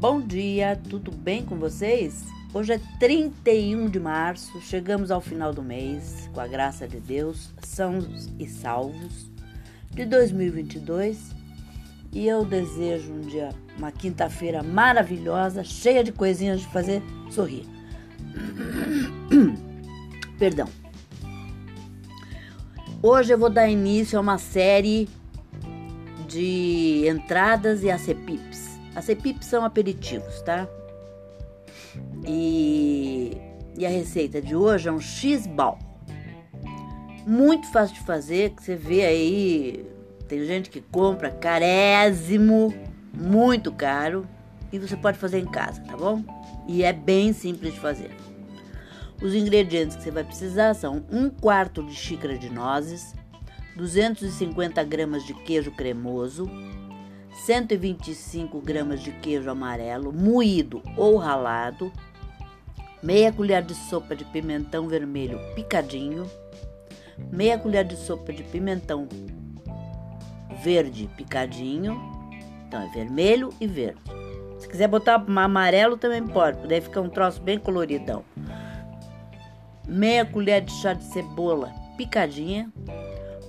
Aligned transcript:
Bom 0.00 0.18
dia, 0.18 0.80
tudo 0.88 1.12
bem 1.12 1.44
com 1.44 1.56
vocês? 1.56 2.24
Hoje 2.54 2.72
é 2.72 2.80
31 2.98 3.86
de 3.90 4.00
março, 4.00 4.58
chegamos 4.62 5.10
ao 5.10 5.20
final 5.20 5.52
do 5.52 5.62
mês, 5.62 6.26
com 6.32 6.40
a 6.40 6.46
graça 6.46 6.88
de 6.88 6.98
Deus, 6.98 7.50
sãos 7.62 8.30
e 8.38 8.46
salvos 8.46 9.30
de 9.90 10.06
2022 10.06 11.32
e 12.14 12.26
eu 12.26 12.46
desejo 12.46 13.12
um 13.12 13.20
dia, 13.20 13.50
uma 13.76 13.92
quinta-feira 13.92 14.62
maravilhosa, 14.62 15.62
cheia 15.62 16.02
de 16.02 16.12
coisinhas 16.12 16.62
de 16.62 16.66
fazer 16.68 17.02
sorrir. 17.30 17.66
Perdão. 20.40 20.68
Hoje 23.02 23.34
eu 23.34 23.38
vou 23.38 23.50
dar 23.50 23.68
início 23.68 24.16
a 24.16 24.22
uma 24.22 24.38
série 24.38 25.10
de 26.26 27.06
entradas 27.06 27.82
e 27.82 27.90
acepipes. 28.94 28.96
Acepipes 28.96 29.48
são 29.48 29.64
aperitivos, 29.64 30.42
tá? 30.42 30.68
E, 32.26 33.36
e 33.76 33.86
a 33.86 33.88
receita 33.88 34.40
de 34.40 34.54
hoje 34.54 34.88
é 34.88 34.92
um 34.92 35.00
x-ball. 35.00 35.78
Muito 37.26 37.70
fácil 37.70 37.94
de 37.94 38.02
fazer, 38.02 38.50
que 38.50 38.62
você 38.62 38.76
vê 38.76 39.04
aí, 39.04 39.86
tem 40.28 40.44
gente 40.44 40.70
que 40.70 40.80
compra 40.80 41.30
carésimo, 41.30 42.74
muito 43.12 43.72
caro, 43.72 44.26
e 44.72 44.78
você 44.78 44.96
pode 44.96 45.18
fazer 45.18 45.38
em 45.38 45.46
casa, 45.46 45.80
tá 45.82 45.96
bom? 45.96 46.24
E 46.66 46.82
é 46.82 46.92
bem 46.92 47.32
simples 47.32 47.74
de 47.74 47.80
fazer. 47.80 48.10
Os 49.20 49.34
ingredientes 49.34 49.96
que 49.96 50.02
você 50.02 50.10
vai 50.10 50.24
precisar 50.24 50.74
são 50.74 51.04
um 51.10 51.28
quarto 51.28 51.82
de 51.82 51.94
xícara 51.94 52.38
de 52.38 52.48
nozes, 52.48 53.14
250 53.76 54.82
gramas 54.84 55.24
de 55.24 55.34
queijo 55.34 55.70
cremoso, 55.72 56.50
125 57.32 58.60
gramas 58.60 59.02
de 59.02 59.12
queijo 59.12 59.50
amarelo 59.50 60.12
moído 60.12 60.82
ou 60.96 61.16
ralado, 61.16 61.92
meia 63.02 63.32
colher 63.32 63.62
de 63.62 63.74
sopa 63.74 64.14
de 64.14 64.24
pimentão 64.26 64.88
vermelho 64.88 65.38
picadinho, 65.54 66.28
meia 67.30 67.58
colher 67.58 67.84
de 67.84 67.96
sopa 67.96 68.32
de 68.32 68.42
pimentão 68.42 69.08
verde 70.62 71.08
picadinho, 71.16 72.00
então 72.66 72.82
é 72.82 72.88
vermelho 72.88 73.50
e 73.60 73.66
verde. 73.66 74.00
Se 74.58 74.68
quiser 74.68 74.88
botar 74.88 75.14
amarelo 75.14 75.96
também 75.96 76.26
pode, 76.26 76.66
daí 76.68 76.80
fica 76.80 77.00
um 77.00 77.08
troço 77.08 77.40
bem 77.40 77.58
coloridão. 77.58 78.22
Meia 79.88 80.24
colher 80.24 80.60
de 80.60 80.72
chá 80.72 80.92
de 80.92 81.04
cebola 81.04 81.72
picadinha, 81.96 82.70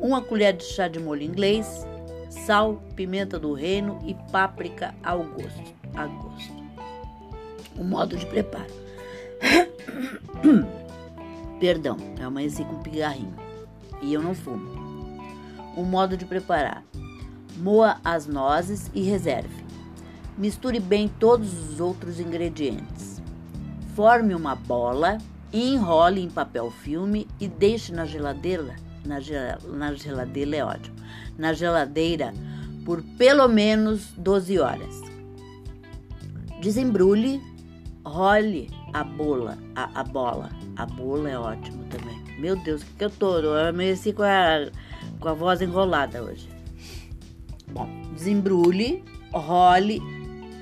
uma 0.00 0.20
colher 0.20 0.52
de 0.52 0.64
chá 0.64 0.88
de 0.88 0.98
molho 0.98 1.22
inglês, 1.22 1.86
sal, 2.44 2.82
pimenta 2.94 3.38
do 3.38 3.52
reino 3.52 3.98
e 4.04 4.14
páprica 4.30 4.94
ao 5.02 5.24
gosto. 5.24 5.74
A 5.94 6.06
gosto. 6.06 6.54
O 7.76 7.84
modo 7.84 8.16
de 8.16 8.26
preparo. 8.26 8.72
Perdão, 11.58 11.96
eu 12.18 12.26
amanheci 12.26 12.64
com 12.64 12.82
pigarrinho 12.82 13.34
e 14.02 14.12
eu 14.12 14.22
não 14.22 14.34
fumo. 14.34 15.20
O 15.76 15.82
modo 15.82 16.16
de 16.16 16.24
preparar: 16.24 16.84
moa 17.56 17.98
as 18.04 18.26
nozes 18.26 18.90
e 18.94 19.02
reserve. 19.02 19.64
Misture 20.36 20.78
bem 20.80 21.08
todos 21.08 21.52
os 21.52 21.80
outros 21.80 22.20
ingredientes. 22.20 23.22
Forme 23.94 24.34
uma 24.34 24.54
bola, 24.54 25.16
enrole 25.52 26.20
em 26.20 26.28
papel 26.28 26.70
filme 26.70 27.26
e 27.40 27.48
deixe 27.48 27.90
na 27.92 28.04
geladeira 28.04 28.76
na, 29.06 29.94
geladeira 29.94 30.56
é 30.56 30.64
ótimo. 30.64 30.96
Na 31.38 31.52
geladeira 31.52 32.32
por 32.84 33.02
pelo 33.18 33.48
menos 33.48 34.12
12 34.16 34.58
horas. 34.58 35.02
Desembrulhe, 36.60 37.40
role 38.04 38.70
a 38.92 39.04
bola, 39.04 39.58
a, 39.74 40.00
a 40.00 40.04
bola. 40.04 40.50
A 40.76 40.86
bola 40.86 41.30
é 41.30 41.38
ótimo 41.38 41.84
também. 41.84 42.16
Meu 42.38 42.56
Deus, 42.56 42.82
que, 42.82 42.92
que 42.94 43.04
eu 43.04 43.10
tô? 43.10 43.38
Eu 43.38 43.68
amanheci 43.68 44.12
com 44.12 44.22
a, 44.22 44.70
com 45.20 45.28
a 45.28 45.34
voz 45.34 45.60
enrolada 45.60 46.22
hoje. 46.22 46.48
Bom, 47.72 47.88
desembrulhe, 48.14 49.04
role 49.32 50.00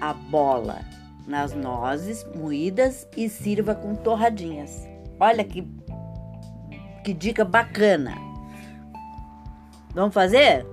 a 0.00 0.12
bola 0.12 0.80
nas 1.26 1.54
nozes 1.54 2.24
moídas 2.34 3.06
e 3.16 3.28
sirva 3.28 3.74
com 3.74 3.94
torradinhas. 3.94 4.88
Olha 5.18 5.44
que, 5.44 5.66
que 7.04 7.12
dica 7.12 7.44
bacana! 7.44 8.25
Vamos 9.96 10.12
fazer? 10.12 10.66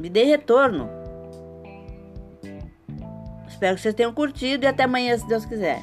Me 0.00 0.10
dê 0.10 0.24
retorno. 0.24 0.90
Espero 3.46 3.76
que 3.76 3.82
vocês 3.82 3.94
tenham 3.94 4.12
curtido 4.12 4.64
e 4.64 4.66
até 4.66 4.82
amanhã, 4.82 5.16
se 5.16 5.28
Deus 5.28 5.46
quiser. 5.46 5.80